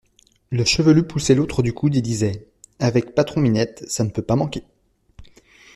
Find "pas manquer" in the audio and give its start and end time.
4.23-4.63